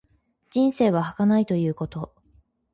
[0.49, 2.11] 人生は儚いということ。